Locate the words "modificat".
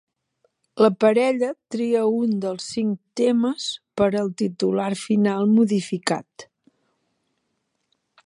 5.59-6.47